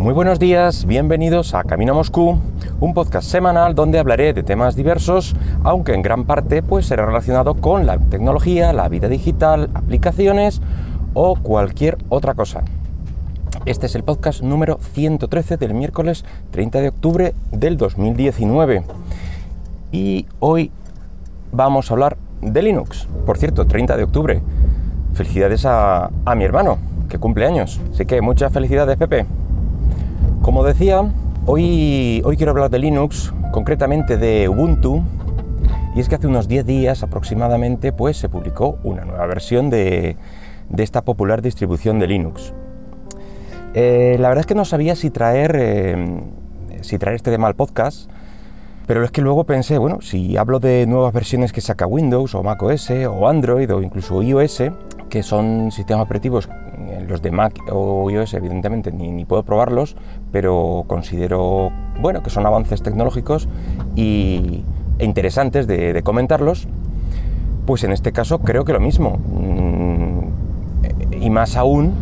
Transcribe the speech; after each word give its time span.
Muy 0.00 0.14
buenos 0.14 0.38
días, 0.38 0.86
bienvenidos 0.86 1.52
a 1.52 1.62
Camino 1.62 1.92
a 1.92 1.96
Moscú, 1.96 2.38
un 2.80 2.94
podcast 2.94 3.28
semanal 3.28 3.74
donde 3.74 3.98
hablaré 3.98 4.32
de 4.32 4.42
temas 4.42 4.74
diversos, 4.74 5.36
aunque 5.62 5.92
en 5.92 6.00
gran 6.00 6.24
parte 6.24 6.62
pues 6.62 6.86
será 6.86 7.04
relacionado 7.04 7.52
con 7.56 7.84
la 7.84 7.98
tecnología, 7.98 8.72
la 8.72 8.88
vida 8.88 9.08
digital, 9.08 9.68
aplicaciones 9.74 10.62
o 11.12 11.36
cualquier 11.36 11.98
otra 12.08 12.32
cosa. 12.32 12.62
Este 13.66 13.84
es 13.84 13.94
el 13.94 14.02
podcast 14.02 14.40
número 14.40 14.78
113 14.80 15.58
del 15.58 15.74
miércoles 15.74 16.24
30 16.50 16.80
de 16.80 16.88
octubre 16.88 17.34
del 17.52 17.76
2019. 17.76 18.84
Y 19.92 20.24
hoy 20.38 20.72
vamos 21.52 21.90
a 21.90 21.92
hablar 21.92 22.16
de 22.40 22.62
Linux. 22.62 23.06
Por 23.26 23.36
cierto, 23.36 23.66
30 23.66 23.98
de 23.98 24.04
octubre. 24.04 24.40
Felicidades 25.12 25.66
a, 25.66 26.10
a 26.24 26.34
mi 26.36 26.44
hermano, 26.44 26.78
que 27.10 27.18
cumple 27.18 27.44
años. 27.44 27.82
Así 27.92 28.06
que 28.06 28.22
muchas 28.22 28.50
felicidades, 28.50 28.96
Pepe. 28.96 29.26
Como 30.42 30.64
decía, 30.64 31.02
hoy, 31.44 32.22
hoy 32.24 32.36
quiero 32.38 32.52
hablar 32.52 32.70
de 32.70 32.78
Linux, 32.78 33.32
concretamente 33.52 34.16
de 34.16 34.48
Ubuntu, 34.48 35.02
y 35.94 36.00
es 36.00 36.08
que 36.08 36.14
hace 36.14 36.26
unos 36.26 36.48
10 36.48 36.64
días 36.64 37.02
aproximadamente 37.02 37.92
pues, 37.92 38.16
se 38.16 38.30
publicó 38.30 38.78
una 38.82 39.04
nueva 39.04 39.26
versión 39.26 39.68
de, 39.68 40.16
de 40.70 40.82
esta 40.82 41.02
popular 41.02 41.42
distribución 41.42 41.98
de 41.98 42.06
Linux. 42.06 42.54
Eh, 43.74 44.16
la 44.18 44.28
verdad 44.28 44.40
es 44.40 44.46
que 44.46 44.54
no 44.54 44.64
sabía 44.64 44.96
si 44.96 45.10
traer, 45.10 45.56
eh, 45.58 46.22
si 46.80 46.96
traer 46.96 47.16
este 47.16 47.30
tema 47.30 47.46
al 47.46 47.54
podcast, 47.54 48.10
pero 48.86 49.04
es 49.04 49.10
que 49.10 49.20
luego 49.20 49.44
pensé, 49.44 49.76
bueno, 49.76 50.00
si 50.00 50.38
hablo 50.38 50.58
de 50.58 50.86
nuevas 50.86 51.12
versiones 51.12 51.52
que 51.52 51.60
saca 51.60 51.86
Windows 51.86 52.34
o 52.34 52.42
Mac 52.42 52.62
OS 52.62 52.90
o 52.90 53.28
Android 53.28 53.70
o 53.74 53.82
incluso 53.82 54.22
iOS, 54.22 54.62
que 55.10 55.22
son 55.22 55.70
sistemas 55.70 56.06
operativos 56.06 56.48
los 57.08 57.22
de 57.22 57.30
Mac 57.30 57.58
o 57.70 58.10
iOS, 58.10 58.34
evidentemente, 58.34 58.92
ni, 58.92 59.24
puedo 59.24 59.42
probarlos, 59.42 59.96
pero 60.32 60.84
considero, 60.86 61.70
bueno, 62.00 62.22
que 62.22 62.30
son 62.30 62.46
avances 62.46 62.82
tecnológicos 62.82 63.48
y, 63.96 64.64
e 64.98 65.04
interesantes 65.04 65.66
de, 65.66 66.00
comentarlos. 66.02 66.68
Pues 67.66 67.84
en 67.84 67.92
este 67.92 68.12
caso 68.12 68.40
creo 68.40 68.64
que 68.64 68.72
lo 68.72 68.80
mismo. 68.80 69.18
Mm, 69.18 70.20
y 71.20 71.30
más 71.30 71.56
aún 71.56 71.94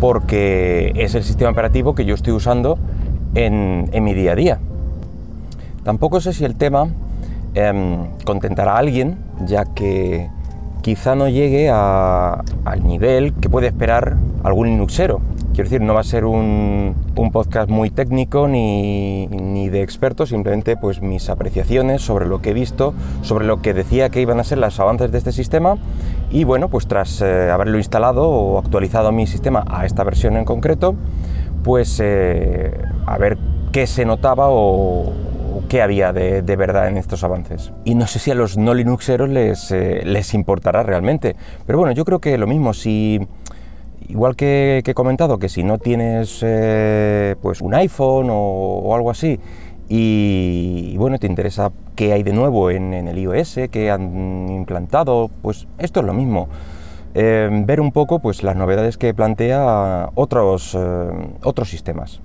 porque 0.00 0.92
es 0.96 1.14
el 1.14 1.22
sistema 1.22 1.50
operativo 1.50 1.94
que 1.94 2.04
yo 2.04 2.14
estoy 2.14 2.32
usando 2.32 2.78
en, 3.34 3.88
mi 4.02 4.14
día 4.14 4.32
a 4.32 4.34
día. 4.34 4.58
Tampoco 5.84 6.20
sé 6.20 6.32
si 6.32 6.44
el 6.44 6.56
tema 6.56 6.88
em, 7.54 8.08
contentará 8.24 8.74
a 8.74 8.78
alguien, 8.78 9.18
ya 9.46 9.64
que 9.64 10.28
quizá 10.82 11.14
no 11.14 11.28
llegue 11.28 11.70
al 11.70 12.84
nivel 12.84 13.32
que 13.34 13.48
puede 13.48 13.68
esperar 13.68 14.16
algún 14.42 14.68
Linuxero. 14.68 15.20
Quiero 15.54 15.68
decir, 15.68 15.80
no 15.80 15.94
va 15.94 16.00
a 16.00 16.04
ser 16.04 16.24
un, 16.24 16.94
podcast 17.32 17.70
muy 17.70 17.90
técnico 17.90 18.48
ni, 18.48 19.68
de 19.68 19.82
expertos, 19.82 20.30
simplemente 20.30 20.76
pues 20.76 21.00
mis 21.00 21.30
apreciaciones 21.30 22.02
sobre 22.02 22.26
lo 22.26 22.42
que 22.42 22.50
he 22.50 22.54
visto, 22.54 22.94
sobre 23.22 23.46
lo 23.46 23.62
que 23.62 23.74
decía 23.74 24.10
que 24.10 24.20
iban 24.20 24.40
a 24.40 24.44
ser 24.44 24.58
los 24.58 24.80
avances 24.80 25.12
de 25.12 25.18
este 25.18 25.30
sistema 25.30 25.76
y 26.30 26.44
bueno, 26.44 26.68
pues 26.68 26.88
tras 26.88 27.20
eh, 27.22 27.50
haberlo 27.50 27.78
instalado 27.78 28.28
o 28.28 28.58
actualizado 28.58 29.12
mi 29.12 29.26
sistema 29.26 29.64
a 29.68 29.86
esta 29.86 30.04
versión 30.04 30.36
en 30.36 30.44
concreto, 30.44 30.94
pues 31.62 32.00
eh, 32.02 32.72
a 33.06 33.18
ver 33.18 33.38
qué 33.72 33.86
se 33.86 34.04
notaba 34.04 34.48
o, 34.48 35.12
qué 35.68 35.82
había 35.82 36.12
de, 36.12 36.56
verdad 36.56 36.88
en 36.88 36.96
estos 36.96 37.24
avances. 37.24 37.72
Y 37.84 37.94
no 37.94 38.06
sé 38.06 38.18
si 38.18 38.30
a 38.30 38.34
los 38.34 38.56
no 38.56 38.74
Linuxeros 38.74 39.28
les, 39.28 39.70
eh, 39.70 40.02
les 40.04 40.34
importará 40.34 40.82
realmente, 40.82 41.36
pero 41.66 41.78
bueno, 41.78 41.92
yo 41.92 42.04
creo 42.04 42.20
que 42.20 42.36
lo 42.38 42.46
mismo, 42.46 42.74
si 42.74 43.20
igual 44.08 44.36
que, 44.36 44.82
he 44.84 44.94
comentado 44.94 45.38
que 45.38 45.48
si 45.48 45.62
no 45.62 45.78
tienes 45.78 46.40
eh, 46.42 47.36
pues 47.40 47.60
un 47.60 47.74
iPhone 47.74 48.28
o, 48.30 48.94
algo 48.94 49.10
así 49.10 49.40
y, 49.88 50.96
bueno, 50.96 51.18
te 51.18 51.26
interesa 51.26 51.70
qué 51.96 52.12
hay 52.12 52.22
de 52.22 52.32
nuevo 52.32 52.70
en, 52.70 52.94
el 52.94 53.18
iOS, 53.18 53.60
qué 53.70 53.90
han 53.90 54.48
implantado, 54.48 55.30
pues 55.42 55.66
esto 55.78 56.00
es 56.00 56.06
lo 56.06 56.14
mismo. 56.14 56.48
Eh, 57.14 57.50
ver 57.66 57.78
un 57.80 57.92
poco 57.92 58.20
pues 58.20 58.42
las 58.42 58.56
novedades 58.56 58.96
que 58.96 59.12
plantea 59.12 60.08
otros, 60.14 60.78
otros 61.42 61.68
sistemas. 61.68 62.22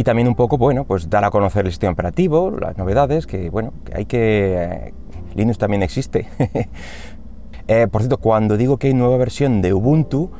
Y 0.00 0.02
también 0.02 0.28
un 0.28 0.34
poco, 0.34 0.56
bueno, 0.56 0.84
pues 0.84 1.10
dar 1.10 1.26
a 1.26 1.30
conocer 1.30 1.66
el 1.66 1.72
sistema 1.72 1.92
operativo, 1.92 2.50
las 2.58 2.78
novedades, 2.78 3.26
que 3.26 3.50
bueno, 3.50 3.74
que 3.84 3.98
hay 3.98 4.06
que... 4.06 4.94
Linux 5.34 5.58
también 5.58 5.82
existe. 5.82 6.26
por 7.92 8.00
cierto, 8.00 8.16
cuando 8.16 8.56
digo 8.56 8.78
que 8.78 8.86
hay 8.86 8.94
nueva 8.94 9.18
versión 9.18 9.60
de 9.60 9.74
Ubuntu, 9.74 10.30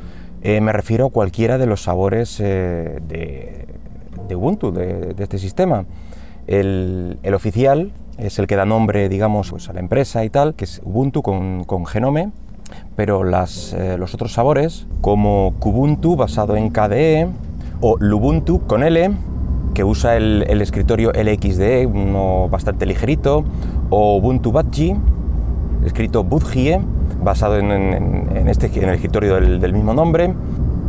eh, 0.41 0.62
me 0.62 0.72
refiero 0.72 1.04
a 1.04 1.10
cualquiera 1.10 1.59
de 1.59 1.66
los 1.66 1.82
sabores 1.82 2.41
eh, 2.41 3.00
de, 3.06 4.34
Ubuntu, 4.34 4.72
de, 4.72 5.15
este 5.19 5.37
sistema. 5.37 5.84
El, 6.47 7.19
oficial 7.34 7.92
es 8.16 8.38
el 8.38 8.47
que 8.47 8.56
da 8.56 8.65
nombre, 8.65 9.10
digamos, 9.10 9.50
pues, 9.50 9.69
a 9.69 9.75
la 9.75 9.81
empresa 9.81 10.25
y 10.25 10.31
tal, 10.31 10.54
que 10.54 10.65
es 10.65 10.81
Ubuntu 10.87 11.21
con, 11.21 11.84
Genome, 11.84 12.31
pero 12.97 13.25
eh, 13.27 13.97
los 13.98 14.15
otros 14.15 14.32
sabores, 14.32 14.87
como 15.03 15.53
Kubuntu 15.59 16.16
basado 16.16 16.56
en 16.56 16.71
KDE, 16.71 17.28
o 17.82 17.98
Lubuntu 17.98 18.66
con 18.66 18.82
L, 18.82 19.10
que 19.75 19.84
usa 19.84 20.16
el, 20.16 20.60
escritorio 20.60 21.12
LXDE, 21.12 21.86
uno 21.86 22.48
bastante 22.48 22.86
ligerito, 22.86 23.44
o 23.91 24.16
Ubuntu 24.16 24.53
Badgie, 24.53 24.97
escrito 25.84 26.25
Budgie, 26.25 26.81
basado 27.22 27.58
en, 27.58 28.48
este, 28.48 28.66
en 28.66 28.88
el 28.88 28.94
escritorio 28.94 29.34
del, 29.36 29.72
mismo 29.72 29.94
nombre. 29.94 30.34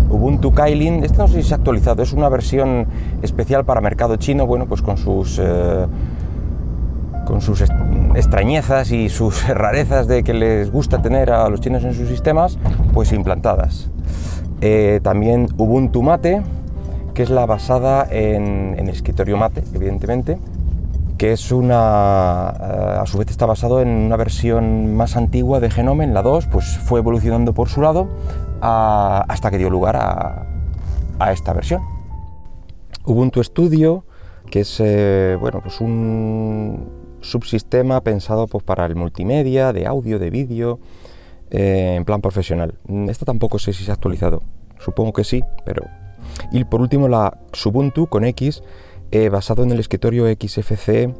Ubuntu 0.10 0.54
Kailin, 0.54 1.04
este 1.04 1.20
no 1.20 1.28
sé 1.28 1.42
si 1.42 1.48
se 1.48 1.54
ha 1.54 1.58
actualizado, 1.58 2.04
es 2.04 2.12
una 2.12 2.28
versión 2.28 2.88
especial 3.22 3.64
para 3.64 3.80
mercado 3.80 4.18
chino, 4.18 4.46
bueno, 4.46 4.66
pues 4.66 4.82
con 4.82 4.98
sus, 4.98 5.40
eh, 5.42 5.86
con 7.26 7.40
sus 7.40 7.62
extrañezas 7.62 8.92
y 8.92 9.08
sus 9.08 9.48
rarezas 9.48 10.08
de 10.08 10.24
que 10.24 10.34
les 10.34 10.72
gusta 10.72 11.02
tener 11.02 11.32
a 11.32 11.48
los 11.50 11.62
chinos 11.62 11.84
en 11.86 11.94
sus 11.94 12.10
sistemas, 12.10 12.58
pues 12.94 13.14
implantadas. 13.14 13.90
Eh, 14.60 15.00
también 15.02 15.48
Ubuntu 15.58 16.04
Mate, 16.04 16.42
que 17.14 17.24
es 17.24 17.30
la 17.30 17.46
basada 17.46 18.08
en, 18.10 18.76
en 18.78 18.90
escritorio 18.90 19.38
Mate, 19.38 19.64
evidentemente, 19.74 20.40
que 21.22 21.34
es 21.34 21.52
una, 21.52 22.52
eh, 22.60 22.98
a 23.00 23.06
su 23.06 23.20
vez 23.20 23.30
está 23.30 23.46
basado 23.46 23.80
en 23.80 23.90
una 23.90 24.18
versión 24.18 24.96
más 24.96 25.16
antigua 25.16 25.60
de 25.60 25.70
Genome, 25.70 26.04
en 26.04 26.16
la 26.16 26.24
2, 26.24 26.48
pues 26.48 26.80
fue 26.80 27.00
evolucionando 27.00 27.54
por 27.54 27.70
su 27.70 27.80
lado 27.80 28.10
hasta 28.60 29.52
que 29.52 29.60
dio 29.60 29.70
lugar 29.70 29.98
a, 29.98 31.32
esta 31.32 31.54
versión. 31.54 31.84
Ubuntu 33.06 33.44
Studio, 33.44 34.04
que 34.50 34.62
es 34.62 34.80
eh, 34.80 35.38
bueno, 35.40 35.60
pues 35.62 35.80
un 35.80 36.90
subsistema 37.22 38.02
pensado 38.02 38.48
pues, 38.48 38.64
para 38.64 38.88
el 38.88 38.96
multimedia, 38.96 39.74
de 39.74 39.86
audio, 39.86 40.18
de 40.18 40.32
vídeo, 40.32 40.80
eh, 41.52 41.94
en 41.98 42.04
plan 42.04 42.22
profesional. 42.22 42.80
Esta 43.08 43.26
tampoco 43.26 43.60
sé 43.60 43.74
si 43.74 43.84
se 43.84 43.92
ha 43.92 43.94
actualizado, 43.94 44.42
supongo 44.80 45.14
que 45.14 45.24
sí, 45.24 45.44
pero... 45.66 45.84
Y 46.52 46.64
por 46.66 46.82
último 46.82 47.08
la 47.08 47.38
Subuntu 47.54 48.08
con 48.08 48.26
X, 48.26 48.64
eh, 49.12 49.30
basado 49.30 49.64
en 49.64 49.72
el 49.72 49.80
escritorio 49.80 50.26
XFC, 50.28 51.14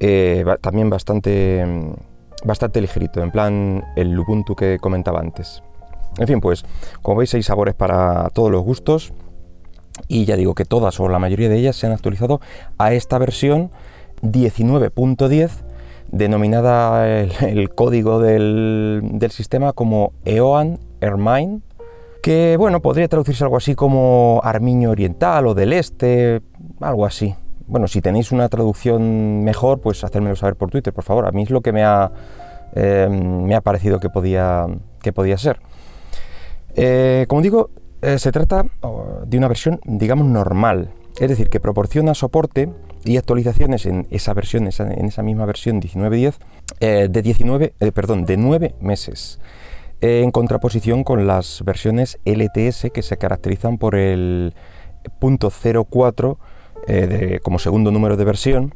eh, 0.00 0.44
también 0.60 0.90
bastante, 0.90 1.64
mm, 1.64 2.46
bastante 2.46 2.80
ligerito, 2.80 3.22
en 3.22 3.30
plan 3.30 3.84
el 3.96 4.18
Ubuntu 4.18 4.54
que 4.54 4.78
comentaba 4.78 5.20
antes. 5.20 5.62
En 6.18 6.26
fin, 6.26 6.40
pues 6.40 6.64
como 7.02 7.18
veis 7.18 7.34
hay 7.34 7.42
sabores 7.42 7.74
para 7.74 8.30
todos 8.30 8.50
los 8.50 8.62
gustos 8.62 9.12
y 10.08 10.24
ya 10.24 10.36
digo 10.36 10.54
que 10.54 10.64
todas 10.64 10.98
o 11.00 11.08
la 11.08 11.18
mayoría 11.18 11.48
de 11.48 11.56
ellas 11.56 11.76
se 11.76 11.86
han 11.86 11.92
actualizado 11.92 12.40
a 12.78 12.92
esta 12.92 13.18
versión 13.18 13.70
19.10 14.22 15.50
denominada 16.12 17.24
el, 17.26 17.70
código 17.74 18.20
del, 18.20 19.02
del, 19.04 19.30
sistema 19.30 19.72
como 19.72 20.12
EOAN 20.24 20.78
Ermine 21.00 21.60
que 22.26 22.56
bueno, 22.56 22.82
podría 22.82 23.06
traducirse 23.06 23.44
algo 23.44 23.56
así 23.56 23.76
como 23.76 24.40
Armiño 24.42 24.90
Oriental 24.90 25.46
o 25.46 25.54
del 25.54 25.72
Este, 25.72 26.42
algo 26.80 27.06
así. 27.06 27.36
Bueno, 27.68 27.86
si 27.86 28.00
tenéis 28.00 28.32
una 28.32 28.48
traducción 28.48 29.44
mejor, 29.44 29.80
pues 29.80 30.02
hacérmelo 30.02 30.34
saber 30.34 30.56
por 30.56 30.68
Twitter, 30.68 30.92
por 30.92 31.04
favor. 31.04 31.28
A 31.28 31.30
mí 31.30 31.44
es 31.44 31.50
lo 31.50 31.60
que 31.60 31.70
me 31.70 31.84
ha, 31.84 32.10
eh, 32.74 33.06
me 33.08 33.54
ha 33.54 33.60
parecido 33.60 34.00
que 34.00 34.10
podía, 34.10 34.66
que 35.02 35.12
podía 35.12 35.38
ser. 35.38 35.60
Eh, 36.74 37.26
como 37.28 37.42
digo, 37.42 37.70
eh, 38.02 38.18
se 38.18 38.32
trata 38.32 38.64
de 39.24 39.38
una 39.38 39.46
versión, 39.46 39.78
digamos, 39.84 40.26
normal. 40.26 40.90
Es 41.20 41.28
decir, 41.28 41.48
que 41.48 41.60
proporciona 41.60 42.12
soporte 42.14 42.72
y 43.04 43.18
actualizaciones 43.18 43.86
en 43.86 44.08
esa 44.10 44.34
versión, 44.34 44.64
en 44.64 45.06
esa 45.06 45.22
misma 45.22 45.46
versión 45.46 45.80
19.10, 45.80 47.08
de 47.08 47.22
19, 47.22 47.74
perdón, 47.94 48.24
de 48.24 48.36
9 48.36 48.74
meses 48.80 49.38
en 50.00 50.30
contraposición 50.30 51.04
con 51.04 51.26
las 51.26 51.62
versiones 51.64 52.18
LTS 52.24 52.88
que 52.92 53.02
se 53.02 53.16
caracterizan 53.16 53.78
por 53.78 53.94
el 53.94 54.54
punto 55.18 55.50
04 55.50 56.38
eh, 56.88 57.40
como 57.42 57.58
segundo 57.58 57.90
número 57.90 58.16
de 58.16 58.24
versión. 58.24 58.74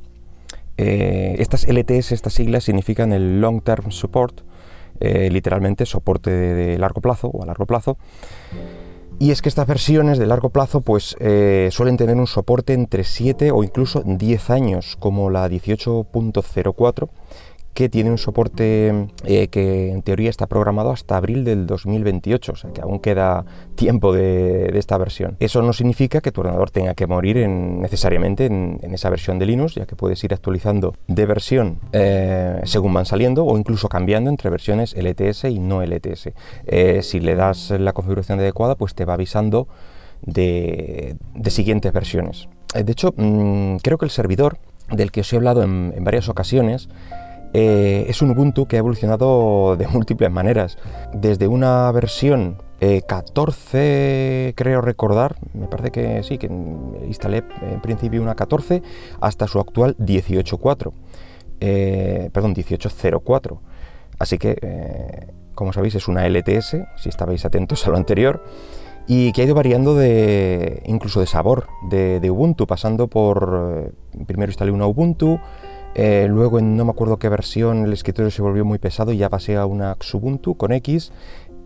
Eh, 0.77 1.37
estas 1.39 1.67
LTS, 1.69 2.13
estas 2.13 2.33
siglas, 2.33 2.65
significan 2.65 3.13
el 3.13 3.41
Long 3.41 3.63
Term 3.63 3.91
Support, 3.93 4.41
eh, 5.01 5.29
literalmente 5.31 5.87
soporte 5.87 6.31
de, 6.31 6.79
largo 6.79 7.01
plazo 7.01 7.29
o 7.29 7.43
a 7.43 7.47
largo 7.47 7.67
plazo. 7.67 7.99
Y 9.19 9.33
es 9.33 9.43
que 9.43 9.51
estas 9.51 9.67
versiones 9.67 10.19
de 10.19 10.25
largo 10.25 10.49
plazo 10.49 10.81
pues 10.81 11.15
suelen 11.71 11.99
tener 11.99 12.17
un 12.17 12.27
soporte 12.27 12.73
entre 12.73 13.05
7 13.05 13.51
o 13.51 13.63
incluso 13.63 14.03
10 14.03 14.49
años, 14.49 14.97
como 14.99 15.29
la 15.29 15.47
18.04 15.47 17.09
que 17.75 17.89
tiene 17.89 18.11
un 18.11 18.19
soporte 18.19 19.09
eh, 19.25 19.49
que 19.49 19.91
en 19.91 20.03
teoría 20.03 20.29
está 20.29 20.47
programado 20.47 20.91
hasta 20.91 21.17
abril 21.17 21.45
del 21.45 21.67
2028, 21.67 22.53
o 22.53 22.57
sea 22.57 22.73
que 22.73 22.81
aún 22.81 22.99
queda 22.99 23.45
tiempo 23.75 24.13
de, 24.13 24.71
esta 24.75 24.99
versión. 24.99 25.37
Eso 25.41 25.63
no 25.63 25.73
significa 25.73 26.21
que 26.21 26.33
tu 26.33 26.41
ordenador 26.41 26.71
tenga 26.71 26.95
que 26.95 27.07
morir 27.07 27.47
necesariamente 27.49 28.47
en, 28.47 28.81
esa 28.93 29.11
versión 29.11 29.39
de 29.39 29.47
Linux, 29.47 29.75
ya 29.75 29.87
que 29.87 29.97
puedes 29.97 30.23
ir 30.25 30.35
actualizando 30.35 30.95
de 31.07 31.27
versión 31.27 31.79
eh, 31.93 32.61
según 32.65 32.95
van 32.95 33.07
saliendo 33.07 33.45
o 33.45 33.57
incluso 33.57 33.89
cambiando 33.89 34.31
entre 34.31 34.51
versiones 34.51 34.95
LTS 34.95 35.45
y 35.45 35.59
no 35.59 35.83
LTS. 35.83 36.31
Eh, 36.67 37.01
si 37.03 37.21
le 37.21 37.35
das 37.35 37.71
la 37.71 37.93
configuración 37.93 38.41
adecuada, 38.41 38.75
pues 38.75 38.95
te 38.95 39.05
va 39.05 39.15
avisando 39.15 39.69
de, 40.23 41.17
siguientes 41.47 41.93
versiones. 41.93 42.49
de 42.75 42.93
hecho, 42.93 43.15
mm, 43.17 43.77
creo 43.77 43.99
que 43.99 44.05
el 44.05 44.11
servidor 44.11 44.59
del 44.91 45.13
que 45.13 45.21
os 45.21 45.33
he 45.33 45.37
hablado 45.37 45.63
en 45.63 45.95
varias 46.03 46.29
ocasiones, 46.29 46.89
eh, 47.53 48.07
es 48.09 48.23
un 48.23 48.31
Ubuntu 48.31 48.67
que 48.67 48.77
ha 48.77 48.79
evolucionado 48.79 49.77
de 49.77 49.87
múltiples 49.93 50.31
maneras. 50.31 50.79
Desde 51.15 51.49
una 51.49 51.91
versión 51.93 52.59
14, 52.81 53.79
eh, 54.49 54.55
creo 54.57 54.81
recordar, 54.81 55.37
me 55.53 55.67
parece 55.67 55.91
que 55.91 56.23
sí, 56.23 56.39
que 56.39 56.47
instalé 57.07 57.45
en 57.61 57.81
principio 57.83 58.23
una 58.23 58.35
14, 58.35 58.83
hasta 59.21 59.47
su 59.47 59.61
actual 59.61 59.97
18.4. 59.99 60.93
Eh, 61.61 62.31
perdón, 62.33 62.55
18.04. 62.55 63.59
Así 64.19 64.39
que, 64.39 65.29
como 65.55 65.73
sabéis, 65.73 65.95
es 65.95 66.09
una 66.09 66.27
LTS, 66.27 66.77
si 66.97 67.09
estabais 67.09 67.45
atentos 67.45 67.87
a 67.87 67.91
lo 67.91 67.97
anterior 67.97 68.43
y 69.07 69.33
que 69.33 69.43
ha 69.43 69.45
ido 69.45 69.55
variando 69.55 69.95
de 69.95 70.83
incluso 70.85 71.21
de 71.21 71.27
sabor 71.27 71.69
de, 71.89 72.21
de 72.21 72.31
Ubuntu, 72.31 72.67
pasando 72.67 73.09
por 73.09 73.93
primero 74.27 74.51
instalé 74.51 74.73
una 74.73 74.87
Ubuntu, 74.87 75.41
eh, 75.95 76.27
luego 76.29 76.59
en 76.59 76.77
no 76.77 76.85
me 76.85 76.91
acuerdo 76.91 77.19
qué 77.19 77.29
versión 77.29 77.85
el 77.85 77.93
escritorio 77.93 78.31
se 78.31 78.43
volvió 78.43 78.65
muy 78.65 78.79
pesado 78.79 79.13
y 79.13 79.19
ya 79.19 79.29
pasé 79.29 79.57
a 79.57 79.67
una 79.67 79.97
Xubuntu 80.01 80.57
con 80.57 80.73
X 80.73 81.13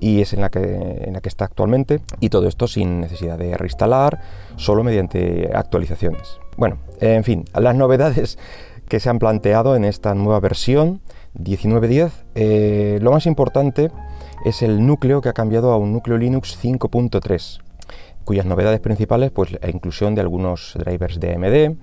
y 0.01 0.21
es 0.21 0.33
en 0.33 0.41
la, 0.41 0.51
que, 0.51 0.61
en 0.61 1.13
la 1.15 1.21
que 1.21 1.29
está 1.29 1.45
actualmente 1.45 2.01
y 2.21 2.29
todo 2.29 2.49
esto 2.49 2.67
sin 2.67 3.01
necesidad 3.01 3.39
de 3.39 3.57
reinstalar, 3.57 4.21
solo 4.57 4.85
mediante 4.85 5.51
actualizaciones. 5.55 6.39
Bueno, 6.57 6.79
en 7.01 7.25
fin, 7.25 7.45
las 7.55 7.75
novedades 7.75 8.39
que 8.89 9.01
se 9.01 9.09
han 9.09 9.19
planteado 9.19 9.77
en 9.77 9.85
esta 9.85 10.15
nueva 10.15 10.41
versión 10.41 11.01
19.10, 11.39 12.11
eh, 12.35 12.99
lo 13.03 13.13
más 13.13 13.27
importante 13.27 13.91
es 14.45 14.63
el 14.63 14.87
núcleo 14.87 15.21
que 15.21 15.31
ha 15.31 15.33
cambiado 15.33 15.73
a 15.73 15.79
un 15.79 15.93
núcleo 15.93 16.19
Linux 16.19 16.59
5.3, 16.63 17.61
cuyas 18.25 18.47
novedades 18.47 18.81
principales 18.81 19.31
pues 19.31 19.53
la 19.53 19.71
inclusión 19.71 20.15
de 20.15 20.21
algunos 20.21 20.75
drivers 20.79 21.19
de 21.19 21.35
AMD, 21.35 21.77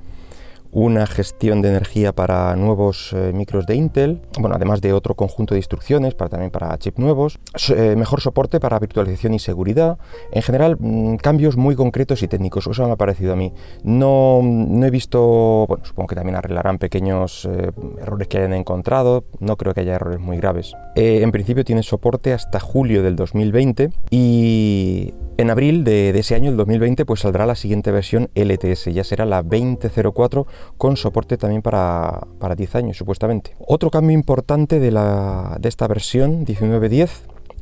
una 0.71 1.05
gestión 1.05 1.61
de 1.61 1.69
energía 1.69 2.13
para 2.13 2.55
nuevos 2.55 3.13
eh, 3.13 3.31
micros 3.33 3.65
de 3.65 3.75
Intel, 3.75 4.21
bueno, 4.39 4.55
además 4.55 4.81
de 4.81 4.93
otro 4.93 5.15
conjunto 5.15 5.53
de 5.53 5.59
instrucciones 5.59 6.15
para, 6.15 6.29
también 6.29 6.51
para 6.51 6.77
chips 6.77 6.97
nuevos, 6.97 7.39
eh, 7.69 7.95
mejor 7.97 8.21
soporte 8.21 8.59
para 8.59 8.79
virtualización 8.79 9.33
y 9.33 9.39
seguridad, 9.39 9.97
en 10.31 10.41
general 10.41 10.77
mm, 10.79 11.15
cambios 11.17 11.57
muy 11.57 11.75
concretos 11.75 12.23
y 12.23 12.27
técnicos, 12.27 12.67
eso 12.67 12.85
me 12.85 12.91
ha 12.91 12.95
parecido 12.95 13.33
a 13.33 13.35
mí. 13.35 13.53
No, 13.83 14.41
no 14.43 14.85
he 14.85 14.89
visto, 14.89 15.65
bueno, 15.67 15.85
supongo 15.85 16.07
que 16.07 16.15
también 16.15 16.35
arreglarán 16.35 16.77
pequeños 16.77 17.45
eh, 17.45 17.71
errores 18.01 18.27
que 18.27 18.37
hayan 18.37 18.53
encontrado, 18.53 19.25
no 19.39 19.57
creo 19.57 19.73
que 19.73 19.81
haya 19.81 19.95
errores 19.95 20.19
muy 20.19 20.37
graves. 20.37 20.73
en 20.95 21.31
principio 21.31 21.65
tiene 21.65 21.83
soporte 21.83 22.33
hasta 22.33 22.59
julio 22.59 23.03
del 23.03 23.15
2020 23.15 23.91
y 24.09 25.13
en 25.37 25.49
abril 25.49 25.83
de, 25.83 26.09
ese 26.09 26.35
año, 26.35 26.51
el 26.51 26.57
2020, 26.57 27.05
pues 27.05 27.21
saldrá 27.21 27.45
la 27.45 27.55
siguiente 27.55 27.91
versión 27.91 28.29
LTS, 28.35 28.93
ya 28.93 29.03
será 29.03 29.25
la 29.25 29.41
2004 29.41 30.45
con 30.77 30.97
soporte 30.97 31.37
también 31.37 31.61
para, 31.61 32.27
10 32.55 32.75
años 32.75 32.97
supuestamente. 32.97 33.55
Otro 33.59 33.89
cambio 33.89 34.13
importante 34.13 34.79
de, 34.79 34.91
la, 34.91 35.57
de 35.59 35.69
esta 35.69 35.87
versión 35.87 36.45
19.10 36.45 37.09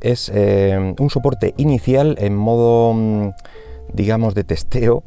es 0.01 0.31
eh, 0.33 0.95
un 0.98 1.10
soporte 1.10 1.54
inicial 1.57 2.16
en 2.19 2.36
modo, 2.36 2.94
mm, 2.94 3.30
digamos, 3.94 4.36
de 4.36 4.44
testeo 4.44 5.04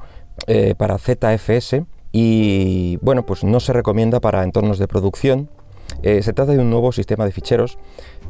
eh, 0.47 0.75
para 0.77 0.99
ZFS 0.99 1.85
y 2.13 2.99
bueno, 3.01 3.25
pues 3.25 3.43
no 3.43 3.61
se 3.61 3.73
recomienda 3.73 4.21
para 4.21 4.43
entornos 4.45 4.79
de 4.79 4.89
producción. 4.89 5.49
Eh, 6.03 6.23
se 6.23 6.33
trata 6.33 6.53
de 6.53 6.59
un 6.59 6.71
nuevo 6.71 6.93
sistema 6.93 7.25
de 7.25 7.33
ficheros, 7.33 7.79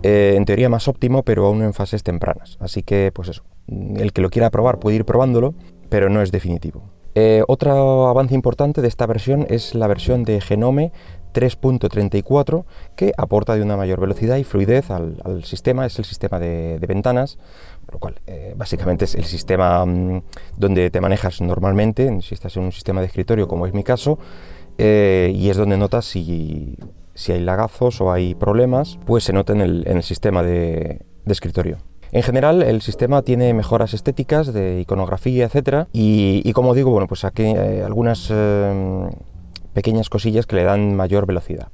en 0.02 0.44
teoría 0.44 0.68
más 0.68 0.88
óptimo, 0.88 1.22
pero 1.22 1.46
aún 1.46 1.62
en 1.62 1.74
fases 1.74 2.02
tempranas. 2.02 2.56
Así 2.60 2.82
que, 2.82 3.12
pues 3.14 3.28
eso, 3.28 3.44
el 3.68 4.12
que 4.12 4.22
lo 4.22 4.30
quiera 4.30 4.50
probar 4.50 4.78
puede 4.78 4.96
ir 4.96 5.04
probándolo, 5.04 5.54
pero 5.88 6.08
no 6.08 6.22
es 6.22 6.32
definitivo. 6.32 6.82
Eh, 7.14 7.42
otro 7.46 8.08
avance 8.08 8.34
importante 8.34 8.80
de 8.80 8.88
esta 8.88 9.06
versión 9.06 9.46
es 9.50 9.74
la 9.74 9.86
versión 9.86 10.24
de 10.24 10.40
Genome 10.40 10.92
3.34 11.34 12.64
que 12.96 13.12
aporta 13.18 13.54
de 13.54 13.62
una 13.62 13.76
mayor 13.76 14.00
velocidad 14.00 14.36
y 14.36 14.44
fluidez 14.44 14.90
al, 14.90 15.44
sistema, 15.44 15.84
es 15.84 15.98
el 15.98 16.06
sistema 16.06 16.38
de, 16.38 16.78
ventanas, 16.86 17.38
lo 17.90 17.98
cual 17.98 18.20
eh, 18.26 18.54
básicamente 18.56 19.04
es 19.04 19.14
el 19.14 19.24
sistema 19.24 19.84
mm, 19.84 20.22
donde 20.56 20.90
te 20.90 21.00
manejas 21.00 21.40
normalmente, 21.42 22.20
si 22.22 22.34
estás 22.34 22.56
en 22.56 22.64
un 22.64 22.72
sistema 22.72 23.00
de 23.00 23.08
escritorio 23.08 23.46
como 23.46 23.66
es 23.66 23.74
mi 23.74 23.84
caso, 23.84 24.18
eh, 24.78 25.32
y 25.34 25.50
es 25.50 25.56
donde 25.58 25.76
notas 25.76 26.06
si, 26.06 26.78
hay 27.28 27.40
lagazos 27.40 28.00
o 28.00 28.12
hay 28.12 28.34
problemas, 28.34 28.98
pues 29.06 29.24
se 29.24 29.32
nota 29.32 29.52
en 29.52 29.60
el, 29.60 30.02
sistema 30.02 30.42
de 30.42 31.04
escritorio. 31.26 31.78
En 32.12 32.22
general, 32.22 32.62
el 32.62 32.82
sistema 32.82 33.22
tiene 33.22 33.54
mejoras 33.54 33.94
estéticas 33.94 34.52
de 34.52 34.80
iconografía, 34.80 35.46
etcétera, 35.46 35.88
y, 35.94 36.52
como 36.52 36.74
digo, 36.74 36.90
bueno, 36.90 37.08
pues 37.08 37.24
aquí 37.24 37.42
hay 37.42 37.80
algunas 37.80 38.28
eh, 38.30 39.08
pequeñas 39.72 40.10
cosillas 40.10 40.44
que 40.44 40.56
le 40.56 40.64
dan 40.64 40.94
mayor 40.94 41.24
velocidad. 41.24 41.68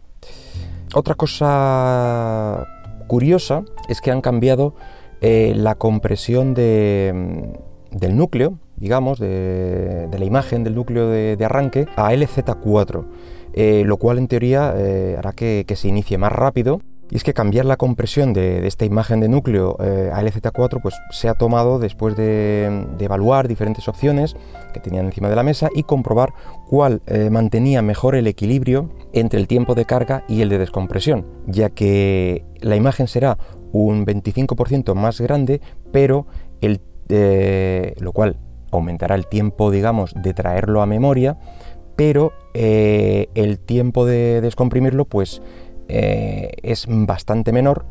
Otra 0.95 1.17
cosa 1.17 2.69
curiosa 3.09 3.65
es 3.89 4.01
que 4.01 4.13
han 4.13 4.21
cambiado 4.21 4.77
eh, 5.21 5.55
la 5.57 5.75
compresión 5.75 6.55
del 6.55 8.17
núcleo, 8.17 8.61
digamos, 8.79 9.19
de, 9.19 10.09
la 10.17 10.25
imagen 10.25 10.65
del 10.65 10.75
núcleo 10.75 11.09
de, 11.09 11.45
arranque 11.45 11.87
a 11.97 12.13
LZ4, 12.13 13.05
eh, 13.55 13.83
lo 13.85 13.97
cual 13.97 14.19
en 14.19 14.29
teoría 14.29 14.75
hará 15.19 15.33
que 15.33 15.65
se 15.75 15.89
inicie 15.89 16.19
más 16.19 16.33
rápido. 16.33 16.81
Y 17.11 17.17
es 17.17 17.25
que 17.25 17.33
cambiar 17.33 17.65
la 17.65 17.77
compresión 17.77 18.33
de, 18.35 18.67
esta 18.67 18.85
imagen 18.85 19.21
de 19.21 19.29
núcleo 19.29 19.77
eh, 19.81 20.11
a 20.13 20.23
LZ4 20.23 20.81
pues, 20.83 20.95
se 21.11 21.29
ha 21.29 21.35
tomado 21.35 21.79
después 21.79 22.17
de, 22.17 22.87
evaluar 22.99 23.49
diferentes 23.49 23.89
opciones 23.89 24.37
que 24.75 24.81
tenían 24.81 25.07
encima 25.07 25.31
de 25.31 25.37
la 25.37 25.43
mesa 25.43 25.71
y 25.75 25.85
comprobar 25.85 26.35
cuál 26.69 27.01
eh, 27.07 27.31
mantenía 27.31 27.81
mejor 27.81 28.15
el 28.15 28.27
equilibrio 28.27 28.91
entre 29.15 29.41
el 29.41 29.47
tiempo 29.47 29.75
de 29.75 29.87
carga 29.87 30.25
y 30.29 30.43
el 30.43 30.51
de 30.51 30.59
descompresión, 30.59 31.27
ya 31.47 31.71
que 31.71 32.45
la 32.61 32.77
imagen 32.77 33.09
será 33.09 33.39
un 33.73 34.05
25% 34.05 34.95
más 34.95 35.21
grande, 35.21 35.63
pero 35.93 36.27
el, 36.61 36.81
eh, 37.09 37.95
lo 38.01 38.13
cual 38.13 38.39
aumentará 38.71 39.15
el 39.15 39.27
tiempo, 39.27 39.71
digamos, 39.71 40.15
de 40.15 40.35
traerlo 40.35 40.83
a 40.83 40.87
memoria, 40.87 41.39
pero 41.97 42.33
el 42.55 43.59
tiempo 43.59 44.07
de 44.07 44.41
descomprimirlo, 44.41 45.05
pues 45.05 45.43
eh, 45.89 46.51
es 46.63 46.87
bastante 46.87 47.51
menor, 47.51 47.87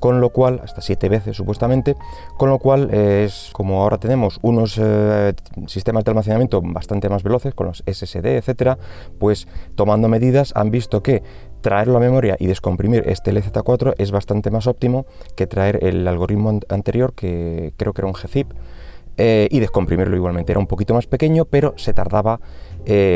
con 0.00 0.20
lo 0.20 0.30
cual, 0.30 0.60
hasta 0.62 0.82
siete 0.82 1.08
veces 1.08 1.36
supuestamente, 1.36 1.96
con 2.36 2.50
lo 2.50 2.58
cual 2.58 2.92
es 2.92 3.50
como 3.52 3.82
ahora 3.82 3.98
tenemos 3.98 4.38
unos 4.42 4.78
eh, 4.80 5.32
sistemas 5.66 6.04
de 6.04 6.10
almacenamiento 6.10 6.60
bastante 6.62 7.08
más 7.08 7.22
veloces, 7.22 7.54
con 7.54 7.68
los 7.68 7.82
SSD, 7.86 8.36
etcétera, 8.36 8.78
pues 9.18 9.48
tomando 9.74 10.08
medidas 10.08 10.52
han 10.54 10.70
visto 10.70 11.02
que 11.02 11.22
traerlo 11.62 11.96
a 11.96 12.00
memoria 12.00 12.36
y 12.38 12.46
descomprimir 12.46 13.02
este 13.06 13.32
LZ4 13.32 13.94
es 13.98 14.12
bastante 14.12 14.50
más 14.50 14.66
óptimo 14.66 15.06
que 15.34 15.46
traer 15.46 15.82
el 15.82 16.06
algoritmo 16.06 16.60
anterior, 16.68 17.14
que 17.14 17.72
creo 17.76 17.94
que 17.94 18.02
era 18.02 18.08
un 18.08 18.14
GZIP, 18.14 18.52
eh, 19.18 19.48
y 19.50 19.60
descomprimirlo 19.60 20.16
igualmente. 20.16 20.52
Era 20.52 20.60
un 20.60 20.66
poquito 20.66 20.94
más 20.94 21.06
pequeño, 21.06 21.44
pero 21.44 21.74
se 21.76 21.92
tardaba 21.92 22.40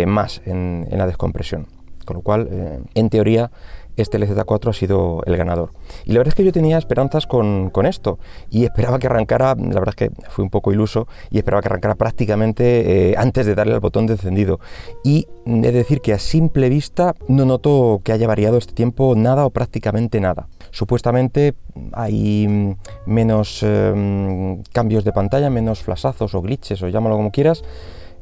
más 0.07 0.43
en, 0.45 0.87
la 0.91 1.07
descompresión. 1.07 1.67
Con 2.05 2.17
lo 2.17 2.23
cual, 2.23 2.83
en 2.95 3.09
teoría, 3.09 3.51
este 3.97 4.19
LZ4 4.19 4.71
ha 4.71 4.73
sido 4.73 5.23
el 5.27 5.37
ganador. 5.37 5.73
Y 6.05 6.13
la 6.13 6.19
verdad 6.19 6.29
es 6.29 6.35
que 6.35 6.45
yo 6.45 6.53
tenía 6.53 6.79
esperanzas 6.79 7.27
con, 7.27 7.71
esto 7.85 8.19
y 8.51 8.65
esperaba 8.65 8.99
que 8.99 9.07
arrancara, 9.07 9.55
la 9.55 9.81
verdad 9.81 9.91
es 9.91 9.97
que 9.97 10.11
fui 10.29 10.45
un 10.45 10.51
poco 10.51 10.73
iluso 10.73 11.09
y 11.31 11.39
esperaba 11.39 11.61
que 11.63 11.69
arrancara 11.69 11.95
prácticamente 11.97 13.11
eh, 13.11 13.15
antes 13.17 13.45
de 13.45 13.55
darle 13.55 13.75
al 13.75 13.81
botón 13.81 14.07
de 14.07 14.15
encendido. 14.15 14.61
Y 15.05 15.27
he 15.47 15.51
de 15.51 15.73
decir 15.73 16.01
que 16.01 16.13
a 16.13 16.19
simple 16.19 16.69
vista 16.69 17.15
no 17.29 17.45
noto 17.45 18.01
que 18.05 18.13
haya 18.13 18.27
variado 18.27 18.59
este 18.59 18.73
tiempo 18.73 19.15
nada 19.17 19.45
o 19.45 19.51
prácticamente 19.51 20.21
nada. 20.21 20.49
Supuestamente 20.73 21.55
hay 21.93 22.49
mm, 22.49 22.77
menos 23.07 23.63
em, 23.63 24.63
cambios 24.73 25.05
de 25.05 25.13
pantalla, 25.13 25.51
menos 25.51 25.83
flashazos 25.83 26.35
o 26.35 26.43
glitches 26.43 26.83
o 26.83 26.89
llámalo 26.89 27.17
como 27.17 27.31
quieras, 27.31 27.63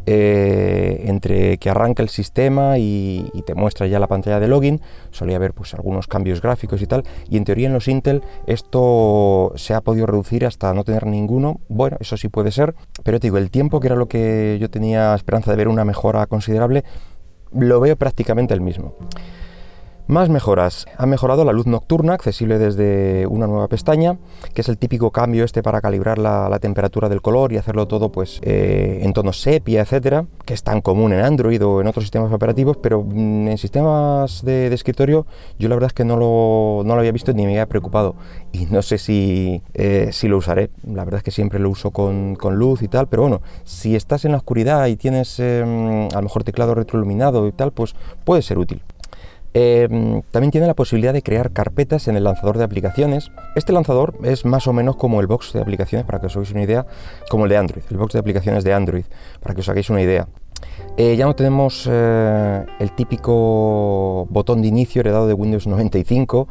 eh, 0.07 1.05
entre 1.07 1.59
que 1.59 1.71
arranca 1.71 2.03
el 2.03 2.09
sistema 2.09 2.79
y, 2.79 3.31
te 3.47 3.55
muestra 3.55 3.87
ya 3.87 4.01
la 4.01 4.09
pantalla 4.09 4.41
de 4.41 4.49
login, 4.49 4.81
solía 5.11 5.37
haber 5.37 5.53
pues 5.53 5.75
algunos 5.75 6.07
cambios 6.07 6.43
gráficos 6.43 6.83
y 6.83 6.87
tal, 6.87 7.05
y 7.29 7.37
en 7.37 7.45
teoría 7.45 7.69
en 7.69 7.75
los 7.75 7.87
Intel 7.87 8.23
esto 8.47 9.53
se 9.55 9.75
ha 9.75 9.81
podido 9.81 10.07
reducir 10.07 10.45
hasta 10.45 10.75
no 10.75 10.85
tener 10.85 11.07
ninguno, 11.07 11.61
bueno, 11.69 11.97
eso 12.01 12.17
sí 12.17 12.29
puede 12.29 12.51
ser, 12.51 12.75
pero 13.05 13.21
te 13.21 13.29
digo, 13.29 13.39
el 13.39 13.51
tiempo 13.51 13.79
que 13.79 13.87
era 13.87 13.97
lo 13.97 14.09
que 14.09 14.59
yo 14.61 14.71
tenía 14.71 15.15
esperanza 15.15 15.53
de 15.53 15.57
ver 15.57 15.69
una 15.69 15.85
mejora 15.85 16.27
considerable, 16.27 16.85
lo 17.53 17.79
veo 17.81 17.97
prácticamente 17.97 18.55
el 18.55 18.61
mismo. 18.61 18.95
Más 20.11 20.29
mejoras. 20.29 20.87
Ha 20.99 21.07
mejorado 21.07 21.45
la 21.45 21.53
luz 21.53 21.69
nocturna, 21.69 22.15
accesible 22.15 22.59
desde 22.59 23.29
una 23.29 23.47
nueva 23.47 23.69
pestaña, 23.69 24.19
que 24.53 24.63
es 24.63 24.69
el 24.69 24.77
típico 24.77 25.13
cambio 25.13 25.45
este 25.45 25.63
para 25.63 25.81
calibrar 25.81 26.19
la, 26.19 26.59
temperatura 26.59 27.09
del 27.09 27.23
color 27.23 27.53
y 27.53 27.59
hacerlo 27.59 27.87
todo 27.87 28.11
pues 28.11 28.41
eh, 28.43 29.03
en 29.03 29.13
tono 29.13 29.33
sepia, 29.33 29.83
etcétera, 29.83 30.27
que 30.45 30.53
es 30.53 30.65
tan 30.65 30.81
común 30.81 31.13
en 31.13 31.21
Android 31.21 31.65
o 31.65 31.81
en 31.81 31.87
otros 31.87 32.03
sistemas 32.03 32.33
operativos, 32.33 32.77
pero 32.79 33.05
mm, 33.05 33.51
en 33.51 33.57
sistemas 33.57 34.45
de, 34.45 34.67
escritorio 34.75 35.27
yo 35.61 35.69
la 35.69 35.77
verdad 35.77 35.87
es 35.87 35.95
que 35.95 36.05
no 36.05 36.17
lo, 36.17 36.83
no 36.85 36.95
lo, 36.95 36.99
había 36.99 37.13
visto 37.13 37.33
ni 37.33 37.45
me 37.45 37.53
había 37.53 37.69
preocupado 37.69 38.17
y 38.51 38.67
no 38.67 38.83
sé 38.83 38.99
si, 38.99 39.63
eh, 39.75 40.09
si 40.11 40.27
lo 40.27 40.39
usaré. 40.39 40.71
La 40.93 41.05
verdad 41.05 41.19
es 41.19 41.23
que 41.23 41.31
siempre 41.31 41.61
lo 41.61 41.71
uso 41.71 41.93
con, 41.93 42.35
con, 42.35 42.57
luz 42.57 42.83
y 42.83 42.89
tal, 42.89 43.07
pero 43.07 43.23
bueno, 43.23 43.43
si 43.63 43.95
estás 43.95 44.25
en 44.25 44.33
la 44.33 44.39
oscuridad 44.39 44.89
y 44.89 44.97
tienes 44.97 45.39
em, 45.39 46.09
a 46.09 46.17
lo 46.17 46.23
mejor 46.23 46.43
teclado 46.43 46.75
retroiluminado 46.75 47.47
y 47.47 47.53
tal, 47.53 47.71
pues 47.71 47.95
puede 48.25 48.43
ser 48.43 48.59
útil. 48.59 48.83
Em, 49.53 50.23
también 50.31 50.53
tiene 50.53 50.67
la 50.67 50.75
posibilidad 50.75 51.13
de 51.13 51.23
crear 51.23 51.53
carpetas 51.53 52.07
en 52.09 52.17
el 52.17 52.25
lanzador 52.25 52.59
de 52.59 52.65
aplicaciones. 52.65 53.33
Este 53.57 53.73
lanzador 53.73 54.17
es 54.23 54.45
más 54.45 54.67
o 54.67 54.73
menos 54.73 54.97
como 54.97 55.21
el 55.21 55.27
box 55.27 55.53
de 55.53 55.61
aplicaciones, 55.61 56.07
para 56.07 56.21
que 56.21 56.27
os 56.27 56.37
hagáis 56.37 56.53
una 56.53 56.63
idea, 56.63 56.87
como 57.29 57.45
el 57.45 57.51
de 57.51 57.57
Android, 57.57 57.83
el 57.91 57.97
box 57.97 58.13
de 58.13 58.21
aplicaciones 58.21 58.65
de 58.65 58.73
Android, 58.73 59.05
para 59.41 59.55
que 59.55 59.61
os 59.61 59.69
hagáis 59.69 59.91
una 59.91 60.03
idea. 60.03 60.29
Eh, 60.97 61.17
ya 61.17 61.25
no 61.25 61.35
tenemos 61.35 61.89
eh, 61.91 62.65
el 62.79 62.93
típico 62.93 64.27
botón 64.31 64.63
de 64.63 64.69
inicio 64.69 65.01
heredado 65.01 65.27
de 65.27 65.35
Windows 65.35 65.67
95. 65.67 66.49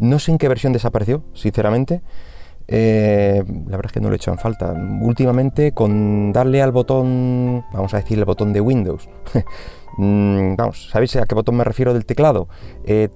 No 0.00 0.18
sé 0.18 0.32
en 0.32 0.38
qué 0.38 0.48
versión 0.48 0.72
desapareció, 0.72 1.22
sinceramente. 1.34 2.02
Eh, 2.68 3.42
la 3.46 3.76
verdad 3.76 3.86
es 3.86 3.92
que 3.92 4.00
no 4.00 4.08
lo 4.08 4.14
he 4.14 4.16
hecho 4.16 4.30
en 4.32 4.38
falta. 4.38 4.74
Últimamente, 5.00 5.72
con 5.72 6.32
darle 6.32 6.62
al 6.62 6.72
botón, 6.72 7.64
vamos 7.72 7.94
a 7.94 7.98
decir 7.98 8.18
el 8.18 8.24
botón 8.24 8.52
de 8.52 8.60
Windows, 8.60 9.08
Mm, 9.98 10.56
vamos, 10.56 10.88
¿sabéis 10.90 11.16
a 11.16 11.26
qué 11.26 11.34
botón 11.34 11.56
me 11.56 11.64
refiero 11.64 11.92
del 11.92 12.06
teclado? 12.06 12.48
Eh, 12.84 13.08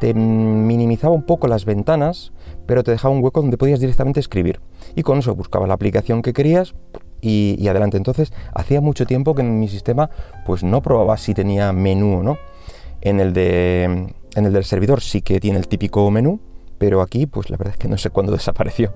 te 0.00 0.14
minimizaba 0.14 1.14
un 1.14 1.22
poco 1.22 1.46
las 1.46 1.64
ventanas, 1.64 2.32
pero 2.66 2.82
te 2.82 2.90
dejaba 2.90 3.14
un 3.14 3.22
hueco 3.22 3.40
donde 3.40 3.56
podías 3.56 3.80
directamente 3.80 4.20
escribir. 4.20 4.60
Y 4.94 5.02
con 5.02 5.18
eso 5.18 5.34
buscabas 5.34 5.68
la 5.68 5.74
aplicación 5.74 6.22
que 6.22 6.32
querías 6.32 6.74
y, 7.20 7.66
adelante. 7.68 7.96
Entonces, 7.96 8.32
hacía 8.54 8.80
mucho 8.80 9.06
tiempo 9.06 9.34
que 9.34 9.42
en 9.42 9.58
mi 9.58 9.68
sistema 9.68 10.10
pues 10.44 10.62
no 10.62 10.82
probaba 10.82 11.16
si 11.16 11.34
tenía 11.34 11.72
menú 11.72 12.18
o 12.18 12.22
no. 12.22 12.38
En 13.00 13.20
el, 13.20 13.32
de, 13.32 13.84
en 13.84 14.44
el 14.44 14.52
del 14.52 14.64
servidor 14.64 15.00
sí 15.00 15.22
que 15.22 15.38
tiene 15.38 15.58
el 15.58 15.68
típico 15.68 16.10
menú, 16.10 16.40
pero 16.78 17.02
aquí 17.02 17.26
pues 17.26 17.50
la 17.50 17.56
verdad 17.56 17.74
es 17.74 17.78
que 17.78 17.88
no 17.88 17.98
sé 17.98 18.10
cuándo 18.10 18.32
desapareció. 18.32 18.92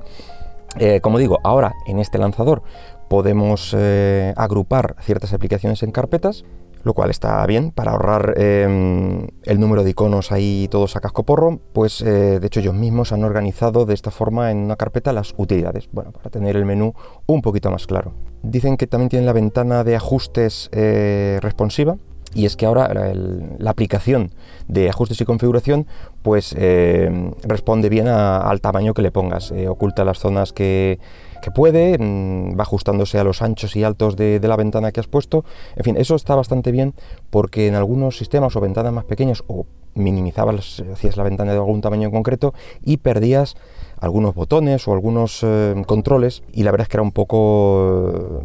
Eh, 0.79 1.01
como 1.01 1.19
digo, 1.19 1.39
ahora 1.43 1.75
en 1.87 1.99
este 1.99 2.19
lanzador 2.19 2.63
podemos 3.09 3.75
eh, 3.77 4.33
agrupar 4.37 4.97
ciertas 5.01 5.33
aplicaciones 5.33 5.83
en 5.83 5.91
carpetas 5.91 6.45
lo 6.83 6.95
cual 6.95 7.11
está 7.11 7.45
bien. 7.47 7.71
Para 7.71 7.93
ahorrar 7.93 8.35
em, 8.37 9.27
el 9.45 9.61
número 9.61 9.85
de 9.85 9.91
iconos 9.91 10.33
ahí 10.33 10.69
todos 10.71 10.97
a 10.97 11.01
casco 11.01 11.25
porro, 11.25 11.59
pues 11.73 12.03
eh, 12.03 12.41
de 12.41 12.47
hecho 12.47 12.61
ellos 12.61 12.75
mismos 12.75 13.13
han 13.13 13.25
organizado 13.25 13.87
de 13.87 13.95
esta 13.95 14.11
forma 14.11 14.51
en 14.51 14.59
una 14.59 14.77
carpeta 14.77 15.13
las 15.13 15.35
utilidades, 15.37 15.89
bueno, 15.93 16.13
para 16.13 16.31
tener 16.31 16.57
el 16.57 16.65
menú 16.65 16.95
un 17.27 17.43
poquito 17.43 17.71
más 17.71 17.87
claro. 17.87 18.13
Dicen 18.43 18.77
que 18.77 18.87
también 18.87 19.11
tienen 19.11 19.27
la 19.27 19.33
ventana 19.33 19.85
de 19.85 19.97
ajustes 19.97 20.71
eh, 20.73 21.39
responsiva, 21.43 21.97
y 22.33 22.47
es 22.47 22.57
que 22.57 22.67
ahora 22.67 23.13
la 23.13 23.71
aplicación 23.71 24.31
de 24.69 24.89
ajustes 24.89 25.21
y 25.21 25.25
configuración 25.25 25.87
pues 26.23 26.55
em, 26.57 27.33
responde 27.43 27.89
bien 27.89 28.07
al 28.07 28.61
tamaño 28.61 28.95
que 28.95 29.03
le 29.03 29.11
pongas, 29.11 29.51
eh, 29.51 29.69
oculta 29.69 30.05
las 30.05 30.19
zonas 30.19 30.53
que 30.53 31.01
que 31.41 31.51
puede, 31.51 31.99
mm, 31.99 32.59
va 32.59 32.63
ajustándose 32.63 33.19
a 33.19 33.25
los 33.25 33.43
anchos 33.43 33.77
y 33.77 33.85
altos 33.85 34.17
de, 34.17 34.41
la 34.41 34.57
ventana 34.57 34.93
que 34.93 35.01
has 35.01 35.07
puesto. 35.07 35.45
En 35.77 35.85
fin, 35.85 35.97
eso 35.97 36.15
está 36.15 36.35
bastante 36.35 36.73
bien 36.73 36.95
porque 37.31 37.67
en 37.67 37.75
algunos 37.75 38.17
sistemas 38.17 38.57
o 38.57 38.61
ventanas 38.61 38.93
más 38.93 39.05
pequeñas 39.05 39.43
o 39.47 39.67
minimizabas, 39.95 40.83
hacías 40.93 41.17
la 41.17 41.25
ventana 41.25 41.53
de 41.53 41.59
algún 41.59 41.81
tamaño 41.81 42.09
en 42.09 42.15
concreto 42.15 42.55
y 42.85 42.99
perdías 42.99 43.57
algunos 43.99 44.35
botones 44.35 44.87
o 44.89 44.93
algunos 44.93 45.41
eh, 45.43 45.75
controles 45.87 46.43
y 46.53 46.63
la 46.63 46.71
verdad 46.71 46.85
es 46.85 46.89
que 46.89 46.97
era 46.97 47.03
un 47.03 47.13
poco... 47.13 48.43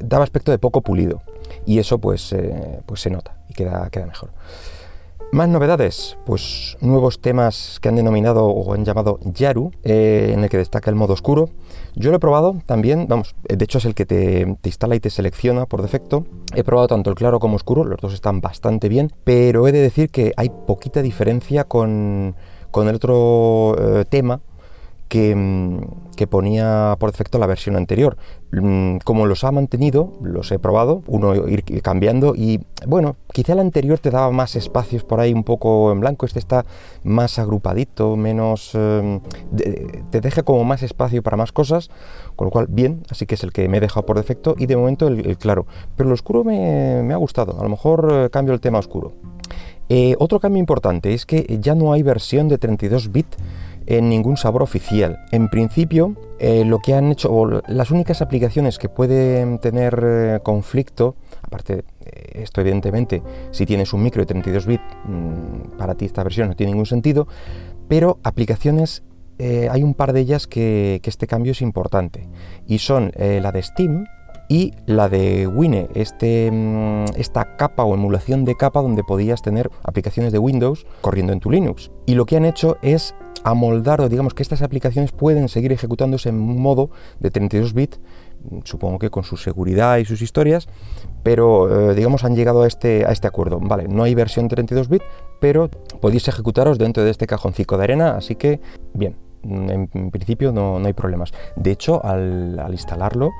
daba 0.00 0.24
aspecto 0.24 0.50
de 0.50 0.58
poco 0.58 0.82
pulido 0.82 1.22
y 1.66 1.78
eso 1.78 1.98
pues, 1.98 2.32
eh, 2.32 2.80
pues 2.86 3.00
se 3.00 3.10
nota 3.10 3.36
y 3.48 3.54
queda, 3.54 3.88
queda 3.90 4.06
mejor. 4.06 4.30
Más 5.34 5.48
novedades, 5.48 6.16
pues 6.26 6.76
nuevos 6.80 7.20
temas 7.20 7.80
que 7.80 7.88
han 7.88 7.96
denominado 7.96 8.46
o 8.46 8.72
han 8.72 8.84
llamado 8.84 9.18
Yaru, 9.24 9.72
eh, 9.82 10.30
en 10.32 10.44
el 10.44 10.48
que 10.48 10.58
destaca 10.58 10.90
el 10.90 10.96
modo 10.96 11.12
oscuro. 11.12 11.50
Yo 11.96 12.10
lo 12.10 12.16
he 12.16 12.20
probado 12.20 12.56
también, 12.66 13.06
vamos, 13.08 13.36
de 13.42 13.64
hecho 13.64 13.78
es 13.78 13.84
el 13.84 13.94
que 13.94 14.04
te, 14.04 14.56
instala 14.64 14.96
y 14.96 15.00
te 15.00 15.10
selecciona 15.10 15.66
por 15.66 15.80
defecto. 15.82 16.26
He 16.54 16.64
probado 16.64 16.88
tanto 16.88 17.10
el 17.10 17.16
claro 17.16 17.38
como 17.38 17.56
oscuro, 17.56 17.84
los 17.84 18.00
dos 18.00 18.14
están 18.14 18.40
bastante 18.40 18.88
bien, 18.88 19.12
pero 19.22 19.68
he 19.68 19.72
de 19.72 19.80
decir 19.80 20.10
que 20.10 20.32
hay 20.36 20.50
poquita 20.66 21.02
diferencia 21.02 21.64
con, 21.64 22.34
el 22.74 22.94
otro 22.94 23.76
eh, 23.78 24.04
tema 24.08 24.40
Mm, 25.14 25.78
que, 26.14 26.26
ponía 26.26 26.96
por 26.98 27.10
defecto 27.10 27.38
la 27.38 27.46
versión 27.46 27.76
anterior. 27.76 28.16
Mm, 28.52 28.98
como 28.98 29.26
los 29.26 29.44
ha 29.44 29.52
mantenido, 29.52 30.12
los 30.22 30.50
he 30.52 30.58
probado, 30.58 31.02
uno 31.06 31.34
ir 31.48 31.64
cambiando 31.82 32.34
y 32.36 32.60
bueno, 32.86 33.16
quizá 33.32 33.54
el 33.54 33.60
anterior 33.60 33.98
te 33.98 34.10
daba 34.10 34.30
más 34.30 34.56
espacios 34.56 35.04
por 35.04 35.20
ahí 35.20 35.32
un 35.32 35.44
poco 35.44 35.90
en 35.90 36.00
blanco, 36.00 36.26
este 36.26 36.38
está 36.38 36.64
más 37.02 37.38
agrupadito, 37.38 38.16
menos... 38.16 38.74
Em, 38.74 39.20
te 40.10 40.20
deja 40.20 40.42
como 40.42 40.64
más 40.64 40.82
espacio 40.82 41.22
para 41.22 41.36
más 41.36 41.52
cosas, 41.52 41.90
con 42.36 42.46
lo 42.46 42.50
cual 42.50 42.66
bien, 42.68 43.02
así 43.10 43.26
que 43.26 43.34
es 43.34 43.42
el 43.42 43.52
que 43.52 43.68
me 43.68 43.78
he 43.78 43.80
dejado 43.80 44.06
por 44.06 44.16
defecto 44.16 44.54
y 44.58 44.66
de 44.66 44.76
momento 44.76 45.08
el, 45.08 45.36
claro. 45.38 45.66
Pero 45.96 46.08
el 46.08 46.14
oscuro 46.14 46.44
me, 46.44 47.12
ha 47.12 47.16
gustado, 47.16 47.58
a 47.58 47.62
lo 47.62 47.68
mejor 47.68 48.08
eh, 48.12 48.30
cambio 48.30 48.54
el 48.54 48.60
tema 48.60 48.78
oscuro. 48.78 49.12
Eh, 49.88 50.14
otro 50.18 50.40
cambio 50.40 50.60
importante 50.60 51.12
es 51.12 51.26
que 51.26 51.58
ya 51.60 51.74
no 51.74 51.92
hay 51.92 52.02
versión 52.02 52.48
de 52.48 52.58
32 52.58 53.12
bits 53.12 53.36
en 53.86 54.08
ningún 54.08 54.36
sabor 54.36 54.62
oficial. 54.62 55.24
En 55.30 55.48
principio, 55.48 56.14
eh, 56.38 56.64
lo 56.64 56.78
que 56.78 56.94
han 56.94 57.12
hecho, 57.12 57.62
las 57.68 57.90
únicas 57.90 58.22
aplicaciones 58.22 58.78
que 58.78 58.88
pueden 58.88 59.58
tener 59.58 60.02
eh, 60.04 60.40
conflicto, 60.42 61.16
aparte, 61.42 61.84
eh, 62.04 62.42
esto 62.42 62.60
evidentemente, 62.60 63.22
si 63.50 63.66
tienes 63.66 63.92
un 63.92 64.02
micro 64.02 64.22
de 64.22 64.26
32 64.26 64.66
bits, 64.66 64.82
mm, 65.04 65.76
para 65.78 65.94
ti 65.94 66.04
esta 66.04 66.22
versión 66.22 66.48
no 66.48 66.56
tiene 66.56 66.72
ningún 66.72 66.86
sentido, 66.86 67.28
pero 67.88 68.18
aplicaciones, 68.22 69.02
hay 69.36 69.82
un 69.82 69.94
par 69.94 70.12
de 70.12 70.20
ellas 70.20 70.46
que, 70.46 71.00
que, 71.02 71.10
este 71.10 71.26
cambio 71.26 71.52
es 71.52 71.60
importante, 71.60 72.28
y 72.68 72.78
son 72.78 73.10
la 73.16 73.50
de 73.50 73.62
Steam, 73.62 74.06
y 74.48 74.72
la 74.86 75.08
de 75.08 75.46
Wine, 75.46 75.88
este, 75.94 76.50
mm, 76.50 77.16
esta 77.16 77.56
capa 77.56 77.84
o 77.84 77.94
emulación 77.94 78.44
de 78.44 78.56
capa 78.56 78.82
donde 78.82 79.02
podías 79.02 79.42
tener 79.42 79.70
aplicaciones 79.82 80.32
de 80.32 80.38
Windows 80.38 80.86
corriendo 81.00 81.32
en 81.32 81.40
tu 81.40 81.50
Linux. 81.50 81.90
Y 82.06 82.14
lo 82.14 82.26
que 82.26 82.36
han 82.36 82.44
hecho 82.44 82.76
es 82.82 83.14
amoldar 83.44 84.00
o 84.00 84.08
digamos 84.08 84.34
que 84.34 84.42
estas 84.42 84.62
aplicaciones 84.62 85.12
pueden 85.12 85.48
seguir 85.48 85.72
ejecutándose 85.72 86.30
en 86.30 86.38
modo 86.38 86.90
de 87.20 87.30
32 87.30 87.74
bits, 87.74 88.00
supongo 88.64 88.98
que 88.98 89.10
con 89.10 89.24
su 89.24 89.36
seguridad 89.36 89.98
y 89.98 90.04
sus 90.04 90.22
historias, 90.22 90.68
pero 91.22 91.90
eh, 91.90 91.94
digamos 91.94 92.24
han 92.24 92.34
llegado 92.34 92.62
a 92.62 92.66
este, 92.66 93.04
a 93.06 93.12
este 93.12 93.28
acuerdo. 93.28 93.60
Vale, 93.60 93.86
no 93.86 94.02
hay 94.02 94.14
versión 94.14 94.48
32 94.48 94.88
bits, 94.88 95.04
pero 95.40 95.68
podéis 96.00 96.26
ejecutaros 96.26 96.78
dentro 96.78 97.04
de 97.04 97.10
este 97.10 97.26
cajoncito 97.26 97.76
de 97.76 97.84
arena, 97.84 98.16
así 98.16 98.34
que 98.34 98.60
bien, 98.92 99.16
en, 99.44 100.10
principio 100.10 100.52
no, 100.52 100.76
hay 100.84 100.92
problemas. 100.92 101.32
De 101.56 101.70
hecho, 101.70 102.04
al 102.04 102.68
instalarlo, 102.72 103.30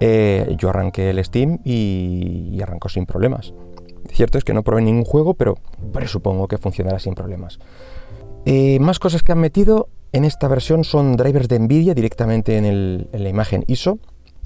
eh, 0.00 0.54
yo 0.56 0.68
arranqué 0.68 1.10
el 1.10 1.24
Steam 1.24 1.58
y, 1.64 2.60
arrancó 2.62 2.88
sin 2.88 3.06
problemas. 3.06 3.52
Cierto 4.10 4.38
es 4.38 4.44
que 4.44 4.54
no 4.54 4.62
probé 4.62 4.82
ningún 4.82 5.04
juego, 5.04 5.34
pero 5.34 5.56
presupongo 5.92 6.48
que 6.48 6.58
funcionará 6.58 6.98
sin 6.98 7.14
problemas. 7.14 7.58
Eh, 8.50 8.78
más 8.80 8.98
cosas 8.98 9.22
que 9.22 9.30
han 9.30 9.40
metido 9.40 9.90
en 10.10 10.24
esta 10.24 10.48
versión 10.48 10.82
son 10.82 11.18
drivers 11.18 11.48
de 11.48 11.58
NVIDIA 11.58 11.92
directamente 11.92 12.56
en, 12.56 13.06
la 13.12 13.28
imagen 13.28 13.62
ISO, 13.66 13.98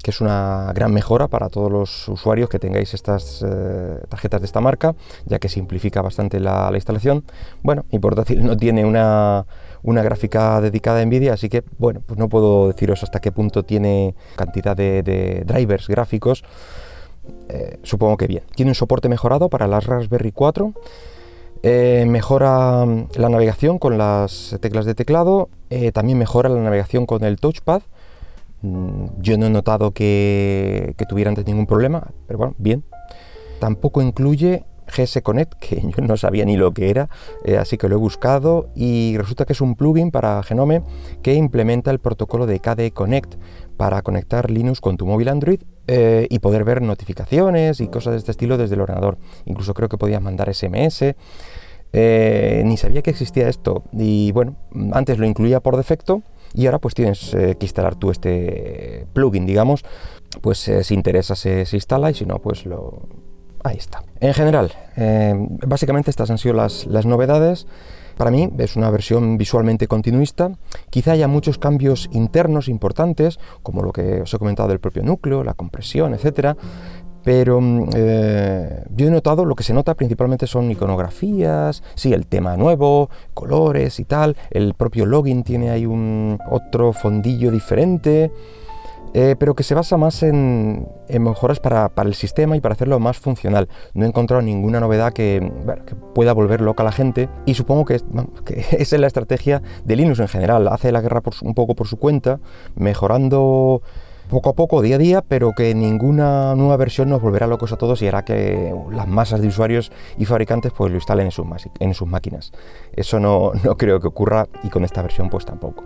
que 0.03 0.11
es 0.11 0.19
una 0.19 0.73
gran 0.75 0.93
mejora 0.93 1.29
para 1.29 1.47
todos 1.47 1.71
los 1.71 2.09
usuarios 2.09 2.49
que 2.49 2.59
tengáis 2.59 2.93
estas 2.93 3.41
eh, 3.47 3.99
tarjetas 4.09 4.41
de 4.41 4.45
esta 4.45 4.59
marca, 4.59 4.93
ya 5.23 5.39
que 5.39 5.47
simplifica 5.47 6.01
bastante 6.01 6.41
la, 6.41 6.69
la 6.69 6.75
instalación. 6.75 7.23
Bueno, 7.61 7.85
y 7.91 7.99
decir, 7.99 8.43
no 8.43 8.57
tiene 8.57 8.83
una, 8.83 9.45
una 9.83 10.03
gráfica 10.03 10.59
dedicada 10.59 10.99
a 10.99 11.05
Nvidia, 11.05 11.31
así 11.31 11.47
que 11.47 11.63
bueno, 11.77 12.01
pues 12.05 12.19
no 12.19 12.27
puedo 12.27 12.67
deciros 12.67 13.03
hasta 13.03 13.21
qué 13.21 13.31
punto 13.31 13.63
tiene 13.63 14.15
cantidad 14.35 14.75
de, 14.75 15.45
drivers 15.45 15.87
gráficos. 15.87 16.43
Eh, 17.47 17.79
supongo 17.83 18.17
que 18.17 18.27
bien. 18.27 18.43
Tiene 18.53 18.71
un 18.71 18.75
soporte 18.75 19.07
mejorado 19.07 19.47
para 19.47 19.65
las 19.65 19.85
Raspberry 19.85 20.33
4. 20.33 20.73
Eh, 21.65 22.05
mejora 22.07 22.85
mm, 22.85 23.07
la 23.15 23.29
navegación 23.29 23.79
con 23.79 23.97
las 23.97 24.57
teclas 24.59 24.85
de 24.85 24.95
teclado. 24.95 25.49
Eh, 25.69 25.93
también 25.93 26.17
mejora 26.17 26.49
la 26.49 26.59
navegación 26.59 27.05
con 27.05 27.23
el 27.23 27.37
touchpad. 27.37 27.81
Mm, 28.61 29.05
yo 29.19 29.37
no 29.37 29.45
he 29.45 29.49
notado 29.49 29.91
que, 29.91 30.93
que 30.97 31.05
tuviera 31.05 31.29
antes 31.29 31.45
ningún 31.45 31.65
problema, 31.65 32.11
pero 32.27 32.37
bueno, 32.37 32.55
bien. 32.57 32.83
Tampoco 33.59 34.01
incluye 34.01 34.65
GS 34.87 35.21
Connect, 35.21 35.53
que 35.59 35.81
yo 35.81 36.03
no 36.03 36.17
sabía 36.17 36.43
ni 36.43 36.57
lo 36.57 36.73
que 36.73 36.89
era, 36.89 37.09
eh, 37.45 37.57
así 37.57 37.77
que 37.77 37.87
lo 37.87 37.95
he 37.95 37.99
buscado 37.99 38.69
y 38.75 39.15
resulta 39.17 39.45
que 39.45 39.53
es 39.53 39.61
un 39.61 39.75
plugin 39.75 40.11
para 40.11 40.43
Genome 40.43 40.83
que 41.21 41.33
implementa 41.33 41.91
el 41.91 41.99
protocolo 41.99 42.45
de 42.45 42.59
KDE 42.59 42.91
Connect 42.91 43.35
para 43.77 44.01
conectar 44.01 44.51
Linux 44.51 44.81
con 44.81 44.97
tu 44.97 45.05
móvil 45.05 45.29
Android 45.29 45.61
eh, 45.87 46.27
y 46.29 46.39
poder 46.39 46.63
ver 46.63 46.81
notificaciones 46.81 47.79
y 47.81 47.87
cosas 47.87 48.13
de 48.13 48.17
este 48.19 48.31
estilo 48.31 48.57
desde 48.57 48.75
el 48.75 48.81
ordenador. 48.81 49.17
Incluso 49.45 49.73
creo 49.73 49.89
que 49.89 49.97
podías 49.97 50.21
mandar 50.21 50.53
SMS. 50.53 51.15
Eh, 51.95 52.63
ni 52.65 52.75
sabía 52.77 53.03
que 53.03 53.11
existía 53.11 53.47
esto 53.47 53.83
y 53.91 54.31
bueno, 54.31 54.55
antes 54.93 55.19
lo 55.19 55.27
incluía 55.27 55.59
por 55.59 55.77
defecto 55.77 56.23
y 56.55 56.65
ahora 56.65 56.79
pues 56.79 56.95
tienes 56.95 57.29
que 57.31 57.57
instalar 57.61 57.93
tú 57.93 58.09
este 58.09 59.05
plugin, 59.13 59.45
digamos, 59.45 59.85
pues 60.41 60.71
si 60.81 60.93
interesa 60.95 61.35
se, 61.35 61.67
se 61.67 61.75
instala 61.75 62.09
y 62.09 62.15
si 62.15 62.25
no 62.25 62.39
pues 62.39 62.65
lo, 62.65 63.03
Ahí 63.63 63.77
está. 63.77 64.03
En 64.19 64.33
general, 64.33 64.73
eh, 64.97 65.33
básicamente 65.65 66.09
estas 66.09 66.29
han 66.29 66.37
sido 66.37 66.53
las, 66.53 66.85
novedades. 67.05 67.65
Para 68.17 68.31
mí 68.31 68.49
es 68.57 68.75
una 68.75 68.89
versión 68.89 69.37
visualmente 69.37 69.87
continuista. 69.87 70.51
Quizá 70.89 71.13
haya 71.13 71.27
muchos 71.27 71.57
cambios 71.57 72.09
internos 72.11 72.67
importantes, 72.67 73.39
como 73.61 73.81
lo 73.81 73.91
que 73.91 74.21
os 74.21 74.33
he 74.33 74.37
comentado 74.37 74.69
del 74.69 74.79
propio 74.79 75.03
núcleo, 75.03 75.43
la 75.43 75.53
compresión, 75.53 76.13
etc. 76.13 76.55
Pero 77.23 77.61
mm, 77.61 77.89
eh, 77.95 78.83
yo 78.95 79.07
he 79.07 79.11
notado, 79.11 79.45
lo 79.45 79.55
que 79.55 79.63
se 79.63 79.73
nota 79.73 79.95
principalmente 79.95 80.45
son 80.45 80.69
iconografías, 80.69 81.83
sí, 81.95 82.13
el 82.13 82.27
tema 82.27 82.57
nuevo, 82.57 83.09
colores 83.33 83.99
y 83.99 84.05
tal. 84.05 84.35
El 84.51 84.73
propio 84.73 85.05
login 85.05 85.43
tiene 85.43 85.69
ahí 85.69 85.85
un 85.85 86.37
otro 86.49 86.93
fondillo 86.93 87.51
diferente. 87.51 88.31
Eh, 89.13 89.35
pero 89.37 89.53
que 89.53 89.61
se 89.63 89.75
basa 89.75 89.95
más 89.95 90.23
en, 90.23 90.87
mejoras 91.07 91.59
para, 91.59 91.91
el 91.97 92.15
sistema 92.15 92.57
y 92.57 92.61
para 92.61 92.73
hacerlo 92.73 92.99
más 92.99 93.17
funcional. 93.17 93.69
No 93.93 94.05
he 94.05 94.07
encontrado 94.07 94.41
ninguna 94.41 94.79
novedad 94.79 95.13
que, 95.13 95.51
pueda 96.15 96.33
volver 96.33 96.61
loca 96.61 96.83
a 96.83 96.85
la 96.85 96.91
gente 96.91 97.29
y 97.45 97.53
supongo 97.53 97.85
que, 97.85 97.95
esa 97.95 98.77
es 98.77 98.91
la 98.93 99.07
estrategia 99.07 99.61
de 99.85 99.95
Linux 99.95 100.19
en 100.19 100.27
general. 100.27 100.67
Hace 100.67 100.91
la 100.91 101.01
guerra 101.01 101.21
un 101.41 101.53
poco 101.53 101.75
por 101.75 101.87
su 101.87 101.97
cuenta, 101.97 102.39
mejorando 102.75 103.81
poco 104.29 104.49
a 104.49 104.53
poco, 104.53 104.81
día 104.81 104.95
a 104.95 104.99
día, 104.99 105.21
pero 105.21 105.51
que 105.53 105.75
ninguna 105.75 106.55
nueva 106.55 106.77
versión 106.77 107.09
nos 107.09 107.21
volverá 107.21 107.45
locos 107.45 107.71
a 107.71 107.77
todos 107.77 108.01
y 108.01 108.07
hará 108.07 108.25
que 108.25 108.73
las 108.91 109.07
masas 109.07 109.41
de 109.41 109.47
usuarios 109.47 109.91
y 110.17 110.25
fabricantes 110.25 110.71
pues 110.71 110.91
lo 110.91 110.97
instalen 110.97 111.25
en 111.25 111.31
sus, 111.31 111.45
en 111.79 111.93
sus 111.93 112.07
máquinas. 112.07 112.51
Eso 112.93 113.19
no, 113.19 113.51
no 113.63 113.77
creo 113.77 113.99
que 113.99 114.07
ocurra 114.07 114.47
y 114.63 114.69
con 114.69 114.83
esta 114.85 115.03
versión 115.03 115.29
pues 115.29 115.45
tampoco. 115.45 115.83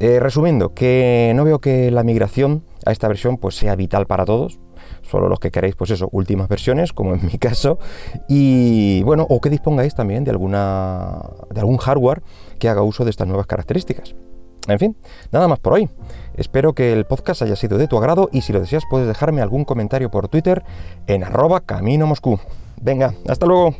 Eh, 0.00 0.20
resumiendo, 0.20 0.74
que 0.74 1.32
no 1.34 1.44
veo 1.44 1.60
que 1.60 1.90
la 1.90 2.04
migración 2.04 2.62
a 2.86 2.92
esta 2.92 3.08
versión 3.08 3.36
pues, 3.36 3.56
sea 3.56 3.74
vital 3.74 4.06
para 4.06 4.24
todos, 4.24 4.60
solo 5.02 5.28
los 5.28 5.40
que 5.40 5.50
queréis, 5.50 5.74
pues 5.74 5.90
eso, 5.90 6.08
últimas 6.12 6.48
versiones, 6.48 6.92
como 6.92 7.14
en 7.14 7.26
mi 7.26 7.38
caso, 7.38 7.78
y 8.28 9.02
bueno, 9.02 9.26
o 9.28 9.40
que 9.40 9.50
dispongáis 9.50 9.94
también 9.94 10.24
de, 10.24 10.30
alguna, 10.30 11.20
de 11.52 11.60
algún 11.60 11.78
hardware 11.78 12.22
que 12.58 12.68
haga 12.68 12.82
uso 12.82 13.04
de 13.04 13.10
estas 13.10 13.26
nuevas 13.26 13.46
características. 13.46 14.14
En 14.68 14.78
fin, 14.78 14.96
nada 15.32 15.48
más 15.48 15.58
por 15.60 15.72
hoy. 15.72 15.88
Espero 16.36 16.74
que 16.74 16.92
el 16.92 17.06
podcast 17.06 17.40
haya 17.40 17.56
sido 17.56 17.78
de 17.78 17.88
tu 17.88 17.96
agrado 17.96 18.28
y 18.32 18.42
si 18.42 18.52
lo 18.52 18.60
deseas 18.60 18.84
puedes 18.88 19.08
dejarme 19.08 19.40
algún 19.40 19.64
comentario 19.64 20.10
por 20.10 20.28
Twitter 20.28 20.62
en 21.06 21.24
arroba 21.24 21.60
camino 21.60 22.06
Moscú. 22.06 22.38
Venga, 22.80 23.14
hasta 23.26 23.46
luego. 23.46 23.74